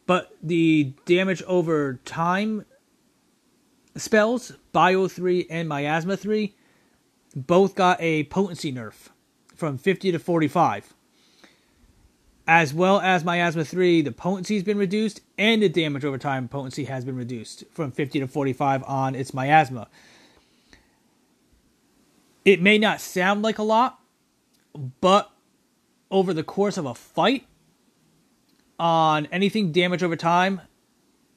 But 0.05 0.35
the 0.41 0.93
damage 1.05 1.43
over 1.43 1.99
time 2.05 2.65
spells, 3.95 4.53
Bio 4.71 5.07
3 5.07 5.47
and 5.49 5.69
Miasma 5.69 6.17
3, 6.17 6.55
both 7.35 7.75
got 7.75 8.01
a 8.01 8.23
potency 8.25 8.73
nerf 8.73 9.09
from 9.55 9.77
50 9.77 10.11
to 10.11 10.19
45. 10.19 10.93
As 12.51 12.74
well 12.74 13.00
as 13.00 13.24
Miasma 13.24 13.63
3, 13.63 14.01
the 14.01 14.12
potency 14.12 14.56
has 14.56 14.63
been 14.63 14.79
reduced 14.79 15.22
and 15.38 15.62
the 15.62 15.70
damage 15.70 16.03
over 16.03 16.18
time 16.18 16.48
potency 16.48 16.86
has 16.86 17.06
been 17.06 17.15
reduced 17.15 17.63
from 17.70 17.91
50 17.91 18.22
to 18.22 18.27
45 18.27 18.84
on 18.86 19.13
its 19.13 19.36
Miasma. 19.36 19.88
It 22.44 22.60
may 22.60 22.79
not 22.79 23.01
sound 23.01 23.44
like 23.44 23.60
a 23.60 23.63
lot, 23.63 24.00
but 25.00 25.32
over 26.10 26.34
the 26.34 26.41
course 26.41 26.75
of 26.77 26.88
a 26.88 26.96
fight, 26.96 27.46
on 28.79 29.27
anything 29.27 29.72
damage 29.72 30.01
over 30.01 30.15
time, 30.15 30.62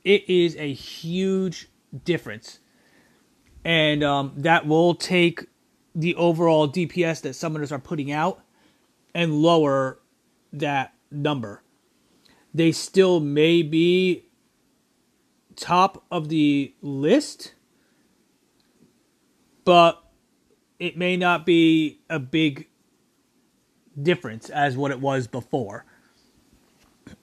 it 0.04 0.26
is 0.30 0.56
a 0.56 0.72
huge 0.72 1.68
difference. 2.06 2.58
And 3.66 4.02
um, 4.02 4.32
that 4.38 4.66
will 4.66 4.94
take 4.94 5.44
the 5.94 6.14
overall 6.14 6.70
DPS 6.70 7.20
that 7.20 7.32
summoners 7.32 7.70
are 7.70 7.78
putting 7.78 8.10
out 8.10 8.40
and 9.14 9.42
lower 9.42 9.98
that 10.54 10.94
number. 11.12 11.62
They 12.54 12.72
still 12.72 13.20
may 13.20 13.62
be 13.62 14.26
top 15.56 16.04
of 16.10 16.28
the 16.28 16.74
list, 16.82 17.54
but 19.64 20.02
it 20.78 20.96
may 20.96 21.16
not 21.16 21.46
be 21.46 22.00
a 22.10 22.18
big 22.18 22.68
difference 24.00 24.50
as 24.50 24.76
what 24.76 24.90
it 24.90 25.00
was 25.00 25.26
before. 25.26 25.84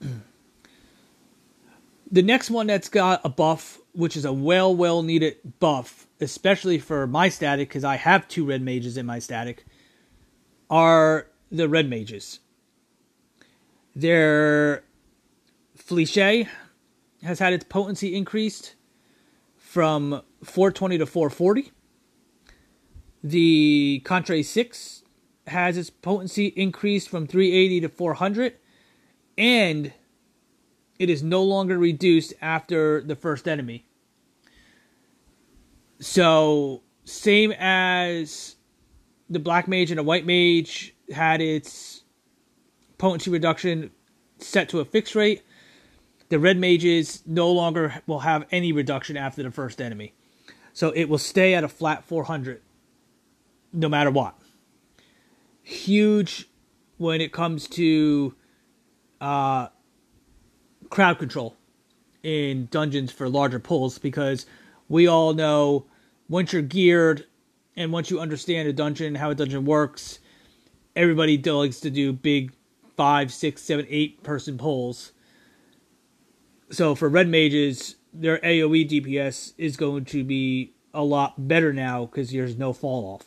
the 2.10 2.22
next 2.22 2.50
one 2.50 2.66
that's 2.66 2.88
got 2.88 3.20
a 3.24 3.28
buff, 3.28 3.78
which 3.92 4.16
is 4.16 4.24
a 4.24 4.32
well, 4.32 4.74
well 4.74 5.02
needed 5.02 5.36
buff, 5.58 6.06
especially 6.20 6.78
for 6.78 7.06
my 7.06 7.28
static, 7.28 7.68
because 7.68 7.84
I 7.84 7.96
have 7.96 8.26
two 8.28 8.44
red 8.44 8.62
mages 8.62 8.96
in 8.96 9.06
my 9.06 9.18
static, 9.18 9.64
are 10.68 11.28
the 11.50 11.68
red 11.68 11.88
mages. 11.88 12.40
Their 13.94 14.84
Fleche 15.76 16.48
has 17.22 17.38
had 17.38 17.52
its 17.52 17.64
potency 17.64 18.14
increased 18.14 18.74
from 19.56 20.22
420 20.42 20.98
to 20.98 21.06
440. 21.06 21.72
The 23.22 24.02
Contre 24.04 24.42
Sixte 24.42 25.04
has 25.46 25.76
its 25.76 25.90
potency 25.90 26.46
increased 26.46 27.08
from 27.08 27.26
380 27.26 27.80
to 27.80 27.88
400. 27.88 28.54
And 29.36 29.92
it 30.98 31.10
is 31.10 31.22
no 31.22 31.42
longer 31.42 31.78
reduced 31.78 32.34
after 32.40 33.02
the 33.02 33.16
first 33.16 33.48
enemy. 33.48 33.86
So, 35.98 36.82
same 37.04 37.52
as 37.52 38.56
the 39.28 39.38
black 39.38 39.68
mage 39.68 39.90
and 39.90 40.00
a 40.00 40.02
white 40.02 40.26
mage 40.26 40.94
had 41.12 41.40
its 41.40 41.99
potency 43.00 43.30
reduction 43.30 43.90
set 44.38 44.68
to 44.68 44.78
a 44.78 44.84
fixed 44.84 45.14
rate, 45.14 45.42
the 46.28 46.38
red 46.38 46.58
mages 46.58 47.22
no 47.26 47.50
longer 47.50 48.02
will 48.06 48.20
have 48.20 48.46
any 48.52 48.72
reduction 48.72 49.16
after 49.16 49.42
the 49.42 49.50
first 49.50 49.80
enemy. 49.80 50.12
So 50.74 50.90
it 50.90 51.06
will 51.06 51.18
stay 51.18 51.54
at 51.54 51.64
a 51.64 51.68
flat 51.68 52.04
400 52.04 52.60
no 53.72 53.88
matter 53.88 54.10
what. 54.10 54.36
Huge 55.62 56.46
when 56.98 57.22
it 57.22 57.32
comes 57.32 57.68
to 57.68 58.34
uh, 59.20 59.68
crowd 60.90 61.18
control 61.18 61.56
in 62.22 62.66
dungeons 62.66 63.10
for 63.10 63.30
larger 63.30 63.58
pulls 63.58 63.98
because 63.98 64.44
we 64.88 65.06
all 65.06 65.32
know 65.32 65.86
once 66.28 66.52
you're 66.52 66.60
geared 66.60 67.24
and 67.76 67.92
once 67.92 68.10
you 68.10 68.20
understand 68.20 68.68
a 68.68 68.74
dungeon, 68.74 69.14
how 69.14 69.30
a 69.30 69.34
dungeon 69.34 69.64
works, 69.64 70.18
everybody 70.94 71.38
likes 71.38 71.80
to 71.80 71.90
do 71.90 72.12
big 72.12 72.52
five, 73.00 73.32
six, 73.32 73.62
seven, 73.62 73.86
eight 73.88 74.22
person 74.22 74.58
pulls. 74.58 75.12
So 76.68 76.94
for 76.94 77.08
red 77.08 77.28
mages, 77.28 77.96
their 78.12 78.36
AoE 78.40 78.90
DPS 78.90 79.54
is 79.56 79.78
going 79.78 80.04
to 80.04 80.22
be 80.22 80.74
a 80.92 81.02
lot 81.02 81.48
better 81.48 81.72
now 81.72 82.04
because 82.04 82.30
there's 82.30 82.58
no 82.58 82.74
fall 82.74 83.24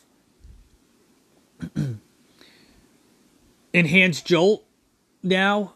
off. 1.66 1.74
Enhanced 3.72 4.24
Jolt 4.24 4.64
now 5.24 5.74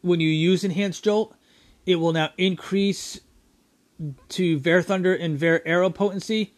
when 0.00 0.20
you 0.20 0.30
use 0.30 0.64
Enhanced 0.64 1.04
Jolt, 1.04 1.36
it 1.84 1.96
will 1.96 2.12
now 2.12 2.30
increase 2.38 3.20
to 4.30 4.58
Verthunder 4.58 5.14
and 5.22 5.38
Veraero 5.38 5.94
potency 5.94 6.54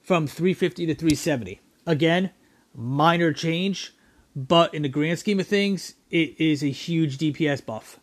from 0.00 0.28
350 0.28 0.86
to 0.86 0.94
370. 0.94 1.60
Again, 1.88 2.30
minor 2.72 3.32
change, 3.32 3.95
but 4.36 4.72
in 4.74 4.82
the 4.82 4.88
grand 4.88 5.18
scheme 5.18 5.40
of 5.40 5.48
things, 5.48 5.94
it 6.10 6.38
is 6.38 6.62
a 6.62 6.70
huge 6.70 7.18
DPS 7.18 7.64
buff 7.64 7.98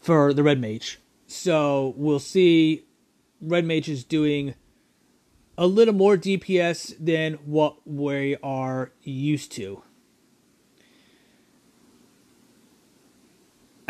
for 0.00 0.32
the 0.32 0.44
Red 0.44 0.60
Mage. 0.60 1.00
So 1.26 1.94
we'll 1.96 2.20
see 2.20 2.84
Red 3.40 3.64
Mage 3.64 3.88
is 3.88 4.04
doing 4.04 4.54
a 5.58 5.66
little 5.66 5.94
more 5.94 6.16
DPS 6.16 6.94
than 7.00 7.34
what 7.44 7.86
we 7.86 8.36
are 8.42 8.92
used 9.02 9.50
to. 9.52 9.82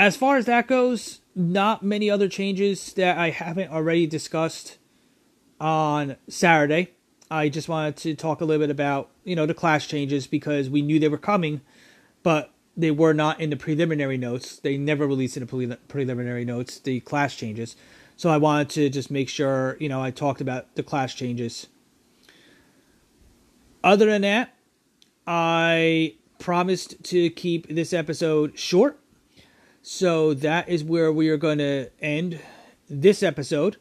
as 0.03 0.17
far 0.17 0.37
as 0.37 0.47
that 0.47 0.67
goes, 0.67 1.21
not 1.37 1.85
many 1.85 2.11
other 2.11 2.29
changes 2.29 2.93
that 2.95 3.17
I 3.19 3.31
haven't 3.31 3.71
already 3.71 4.07
discussed 4.07 4.79
on 5.61 6.17
Saturday. 6.29 6.95
I 7.33 7.49
just 7.49 7.67
wanted 7.67 7.97
to 7.97 8.15
talk 8.15 8.43
a 8.43 8.45
little 8.45 8.63
bit 8.63 8.71
about, 8.71 9.09
you 9.25 9.35
know, 9.35 9.47
the 9.47 9.55
class 9.55 9.87
changes 9.87 10.27
because 10.27 10.69
we 10.69 10.83
knew 10.83 10.99
they 10.99 11.09
were 11.09 11.17
coming, 11.17 11.63
but 12.23 12.53
they 12.77 12.91
were 12.91 13.15
not 13.15 13.41
in 13.41 13.49
the 13.49 13.57
preliminary 13.57 14.19
notes. 14.19 14.59
They 14.59 14.77
never 14.77 15.07
released 15.07 15.39
in 15.39 15.47
the 15.47 15.79
preliminary 15.89 16.45
notes 16.45 16.79
the 16.79 17.01
class 17.01 17.35
changes. 17.35 17.75
So 18.19 18.29
I 18.29 18.37
wanted 18.37 18.69
to 18.71 18.91
just 18.91 19.11
make 19.11 19.31
sure, 19.31 19.79
you 19.81 19.89
know, 19.89 20.03
I 20.03 20.11
talked 20.11 20.43
about 20.43 20.75
the 20.75 20.83
class 20.83 21.15
changes. 21.15 21.69
Other 23.83 24.05
than 24.05 24.21
that, 24.23 24.55
I 25.27 26.17
promised 26.39 27.03
to 27.05 27.31
keep 27.31 27.67
this 27.67 27.95
episode 27.95 28.59
short. 28.59 29.01
So 29.81 30.35
that 30.35 30.69
is 30.69 30.85
where 30.85 31.11
we 31.11 31.31
are 31.31 31.39
going 31.39 31.59
to 31.59 31.89
end 32.03 32.41
this 32.91 33.23
episode. 33.23 33.79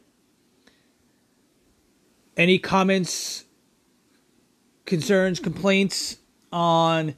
Any 2.36 2.58
comments, 2.58 3.44
concerns, 4.86 5.38
complaints 5.38 6.16
on 6.50 7.14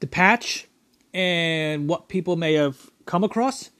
the 0.00 0.06
patch 0.06 0.66
and 1.12 1.88
what 1.88 2.08
people 2.08 2.36
may 2.36 2.54
have 2.54 2.90
come 3.06 3.22
across? 3.22 3.70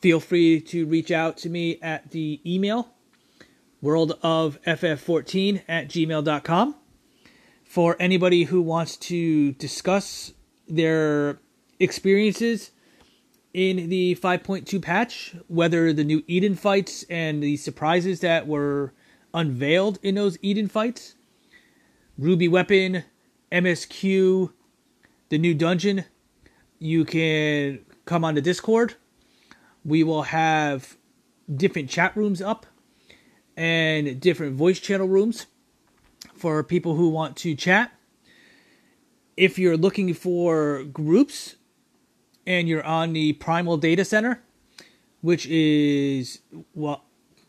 Feel 0.00 0.20
free 0.20 0.60
to 0.60 0.86
reach 0.86 1.10
out 1.10 1.36
to 1.38 1.48
me 1.48 1.78
at 1.80 2.10
the 2.10 2.40
email 2.44 2.90
worldofff14 3.82 5.62
at 5.68 5.88
gmail.com. 5.88 6.74
For 7.64 7.96
anybody 8.00 8.44
who 8.44 8.62
wants 8.62 8.96
to 8.96 9.52
discuss 9.52 10.32
their 10.68 11.38
experiences 11.78 12.70
in 13.52 13.88
the 13.88 14.16
5.2 14.16 14.80
patch, 14.82 15.34
whether 15.48 15.92
the 15.92 16.04
new 16.04 16.22
Eden 16.26 16.54
fights 16.56 17.04
and 17.08 17.42
the 17.42 17.56
surprises 17.56 18.20
that 18.20 18.46
were 18.46 18.92
unveiled 19.34 19.98
in 20.02 20.14
those 20.14 20.38
Eden 20.40 20.68
fights, 20.68 21.16
Ruby 22.16 22.48
Weapon, 22.48 23.04
MSQ, 23.52 24.52
the 25.28 25.38
new 25.38 25.52
dungeon, 25.52 26.04
you 26.78 27.04
can 27.04 27.84
come 28.04 28.24
on 28.24 28.34
the 28.34 28.40
Discord. 28.40 28.94
We 29.84 30.04
will 30.04 30.22
have 30.22 30.96
different 31.54 31.90
chat 31.90 32.16
rooms 32.16 32.40
up 32.40 32.66
and 33.56 34.20
different 34.20 34.56
voice 34.56 34.80
channel 34.80 35.08
rooms 35.08 35.46
for 36.34 36.62
people 36.62 36.94
who 36.94 37.08
want 37.08 37.36
to 37.38 37.54
chat. 37.54 37.92
If 39.36 39.58
you're 39.58 39.76
looking 39.76 40.14
for 40.14 40.84
groups 40.84 41.56
and 42.46 42.68
you're 42.68 42.84
on 42.84 43.12
the 43.12 43.32
Primal 43.34 43.76
Data 43.76 44.04
Center, 44.04 44.42
which 45.20 45.46
is 45.46 46.40
what 46.72 47.02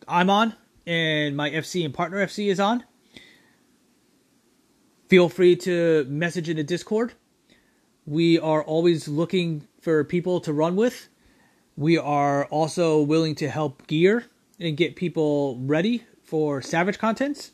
I'm 0.08 0.30
on 0.30 0.56
and 0.86 1.36
my 1.36 1.50
FC 1.50 1.84
and 1.86 1.94
partner 1.94 2.26
FC 2.26 2.48
is 2.48 2.60
on, 2.60 2.84
feel 5.08 5.30
free 5.30 5.56
to 5.58 6.06
message 6.10 6.50
in 6.50 6.58
the 6.58 6.64
Discord. 6.64 7.14
We 8.06 8.40
are 8.40 8.64
always 8.64 9.08
looking 9.08 9.68
for 9.82 10.04
people 10.04 10.40
to 10.42 10.54
run 10.54 10.76
with. 10.76 11.10
We 11.76 11.98
are 11.98 12.46
also 12.46 13.02
willing 13.02 13.36
to 13.36 13.50
help 13.50 13.88
gear 13.88 14.26
and 14.60 14.78
get 14.78 14.96
people 14.96 15.60
ready 15.62 16.04
for 16.24 16.62
Savage 16.62 17.00
contents. 17.00 17.52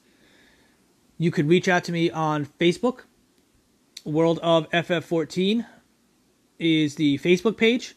You 1.17 1.31
can 1.31 1.47
reach 1.47 1.67
out 1.67 1.83
to 1.85 1.91
me 1.91 2.09
on 2.09 2.45
Facebook, 2.45 3.01
World 4.03 4.39
of 4.41 4.67
FF14 4.71 5.65
is 6.57 6.95
the 6.95 7.19
Facebook 7.19 7.57
page. 7.57 7.95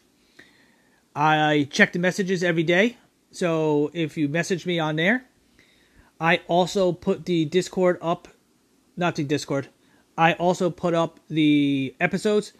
I 1.15 1.67
check 1.71 1.93
the 1.93 1.99
messages 1.99 2.43
every 2.43 2.63
day. 2.63 2.97
So 3.35 3.91
if 3.93 4.17
you 4.17 4.29
message 4.29 4.65
me 4.65 4.79
on 4.79 4.95
there, 4.95 5.25
I 6.19 6.41
also 6.47 6.93
put 6.93 7.25
the 7.25 7.43
Discord 7.45 7.97
up, 8.01 8.29
not 8.95 9.15
the 9.15 9.23
Discord. 9.23 9.67
I 10.17 10.33
also 10.33 10.69
put 10.69 10.93
up 10.93 11.19
the 11.27 11.93
episodes 11.99 12.53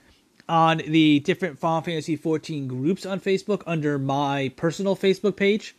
on 0.49 0.81
the 0.85 1.21
different 1.21 1.57
Final 1.57 1.81
Fantasy 1.81 2.17
14 2.17 2.67
groups 2.67 3.05
on 3.05 3.21
Facebook 3.21 3.63
under 3.65 3.97
my 3.97 4.51
personal 4.57 4.95
Facebook 4.95 5.38
page. 5.38 5.75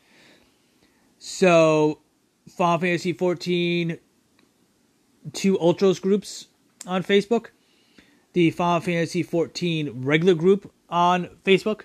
So, 1.18 1.98
Final 2.48 2.78
Fantasy 2.78 3.12
14 3.12 3.98
two 5.32 5.58
Ultros 5.58 6.00
groups 6.00 6.46
on 6.86 7.02
Facebook, 7.02 7.48
the 8.32 8.50
Final 8.50 8.80
Fantasy 8.80 9.22
14 9.22 10.04
regular 10.04 10.34
group 10.34 10.72
on 10.88 11.28
Facebook. 11.44 11.82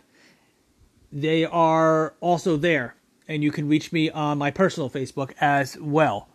They 1.11 1.43
are 1.43 2.13
also 2.21 2.55
there, 2.55 2.95
and 3.27 3.43
you 3.43 3.51
can 3.51 3.67
reach 3.67 3.91
me 3.91 4.09
on 4.09 4.37
my 4.37 4.51
personal 4.51 4.89
Facebook 4.89 5.33
as 5.39 5.77
well. 5.79 6.29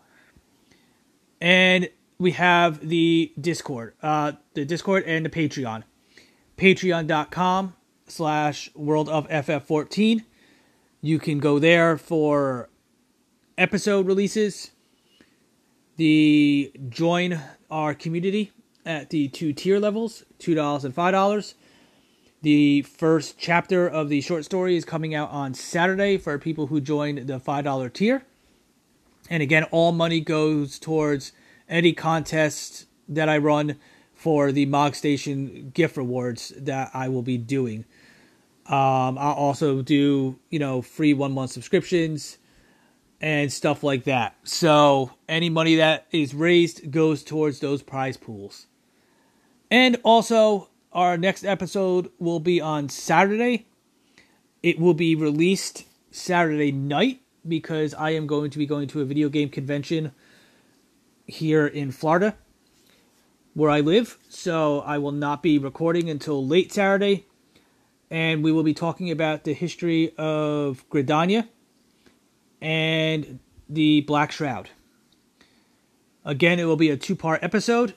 And 1.39 1.89
we 2.17 2.31
have 2.31 2.87
the 2.87 3.31
Discord, 3.39 3.93
uh, 4.01 4.33
the 4.53 4.65
Discord 4.65 5.03
and 5.05 5.25
the 5.25 5.29
Patreon. 5.29 5.83
Patreon.com 6.57 7.75
slash 8.07 8.71
World 8.73 9.09
of 9.09 9.27
FF14. 9.29 10.23
You 11.01 11.19
can 11.19 11.39
go 11.39 11.59
there 11.59 11.97
for 11.97 12.69
episode 13.57 14.07
releases, 14.07 14.71
the 15.97 16.71
join 16.89 17.39
our 17.69 17.93
community 17.93 18.51
at 18.85 19.09
the 19.09 19.27
two 19.27 19.53
tier 19.53 19.79
levels, 19.79 20.23
two 20.39 20.55
dollars 20.55 20.83
and 20.85 20.95
five 20.95 21.11
dollars. 21.11 21.55
The 22.41 22.83
first 22.83 23.37
chapter 23.39 23.87
of 23.87 24.09
the 24.09 24.21
short 24.21 24.45
story 24.45 24.77
is 24.77 24.85
coming 24.85 25.15
out 25.15 25.31
on 25.31 25.53
Saturday 25.53 26.17
for 26.17 26.37
people 26.37 26.67
who 26.67 26.79
joined 26.79 27.27
the 27.27 27.39
five 27.39 27.63
dollar 27.63 27.89
tier. 27.89 28.23
And 29.29 29.41
again, 29.41 29.63
all 29.71 29.91
money 29.91 30.19
goes 30.19 30.77
towards 30.77 31.31
any 31.67 31.93
contest 31.93 32.85
that 33.09 33.27
I 33.27 33.37
run 33.39 33.77
for 34.13 34.51
the 34.51 34.65
Mog 34.65 34.95
Station 34.95 35.71
gift 35.73 35.97
rewards 35.97 36.53
that 36.57 36.91
I 36.93 37.09
will 37.09 37.21
be 37.23 37.37
doing. 37.37 37.85
Um, 38.67 39.17
I'll 39.17 39.33
also 39.33 39.81
do, 39.81 40.37
you 40.49 40.59
know, 40.59 40.81
free 40.81 41.13
one 41.13 41.33
month 41.33 41.51
subscriptions 41.51 42.37
and 43.19 43.51
stuff 43.51 43.83
like 43.83 44.03
that. 44.03 44.35
So 44.43 45.11
any 45.27 45.49
money 45.49 45.75
that 45.77 46.05
is 46.11 46.33
raised 46.33 46.91
goes 46.91 47.23
towards 47.23 47.59
those 47.59 47.81
prize 47.81 48.17
pools. 48.17 48.67
And 49.71 49.97
also, 50.03 50.69
our 50.97 51.15
next 51.15 51.45
episode 51.45 52.09
will 52.17 52.39
be 52.39 52.59
on 52.59 52.89
Saturday. 52.89 53.67
It 54.63 54.79
will 54.79 54.95
be 54.95 55.13
released 55.13 55.85
Saturday 56.09 56.71
night 56.71 57.21
because 57.47 57.93
I 57.93 58.09
am 58.09 58.25
going 58.25 58.49
to 58.49 58.57
be 58.57 58.65
going 58.65 58.87
to 58.89 59.01
a 59.01 59.05
video 59.05 59.29
game 59.29 59.49
convention 59.49 60.11
here 61.27 61.67
in 61.67 61.91
Florida 61.91 62.35
where 63.53 63.69
I 63.69 63.81
live. 63.81 64.17
So 64.27 64.79
I 64.81 64.97
will 64.97 65.11
not 65.11 65.43
be 65.43 65.59
recording 65.59 66.09
until 66.09 66.43
late 66.43 66.73
Saturday. 66.73 67.27
And 68.09 68.43
we 68.43 68.51
will 68.51 68.63
be 68.63 68.73
talking 68.73 69.11
about 69.11 69.43
the 69.43 69.53
history 69.53 70.15
of 70.17 70.83
Gridania 70.89 71.47
and 72.59 73.37
the 73.69 74.01
Black 74.01 74.31
Shroud. 74.31 74.71
Again, 76.25 76.59
it 76.59 76.65
will 76.65 76.75
be 76.75 76.89
a 76.89 76.97
two 76.97 77.15
part 77.15 77.43
episode 77.43 77.93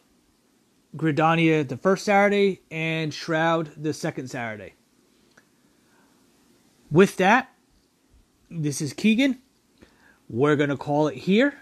Gridania 0.97 1.67
the 1.67 1.77
first 1.77 2.05
Saturday 2.05 2.63
and 2.71 3.15
Shroud 3.15 3.71
the 3.77 3.93
second 3.93 4.29
Saturday. 4.29 4.75
With 6.91 7.17
that, 7.19 7.55
this 8.51 8.81
is 8.81 8.93
Keegan. 8.93 9.39
We're 10.29 10.57
going 10.57 10.71
to 10.71 10.77
call 10.77 11.09
it 11.09 11.17
here. 11.17 11.55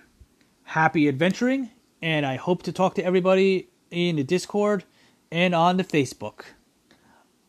Happy 0.63 1.09
adventuring, 1.09 1.71
and 2.03 2.25
I 2.27 2.37
hope 2.37 2.63
to 2.65 2.73
talk 2.73 2.95
to 2.97 3.05
everybody 3.05 3.69
in 3.91 4.17
the 4.17 4.25
Discord 4.25 4.85
and 5.31 5.55
on 5.55 5.77
the 5.77 5.85
Facebook. 5.85 6.43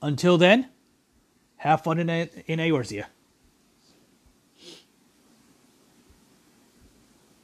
Until 0.01 0.37
then, 0.37 0.69
have 1.57 1.83
fun 1.83 1.99
in, 1.99 2.09
in 2.09 2.59
Eorzea. 2.59 3.05